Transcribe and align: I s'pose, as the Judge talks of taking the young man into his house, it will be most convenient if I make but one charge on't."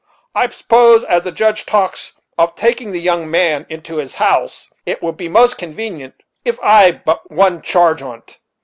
I 0.33 0.49
s'pose, 0.49 1.03
as 1.03 1.21
the 1.21 1.31
Judge 1.31 1.63
talks 1.67 2.13
of 2.35 2.55
taking 2.55 2.91
the 2.91 2.99
young 2.99 3.29
man 3.29 3.67
into 3.69 3.97
his 3.97 4.15
house, 4.15 4.71
it 4.83 5.03
will 5.03 5.13
be 5.13 5.29
most 5.29 5.59
convenient 5.59 6.15
if 6.43 6.57
I 6.63 6.89
make 6.89 7.05
but 7.05 7.29
one 7.29 7.61
charge 7.61 8.01
on't." 8.01 8.39